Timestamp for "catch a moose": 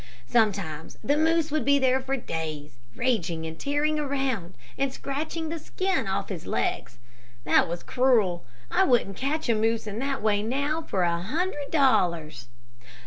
9.15-9.85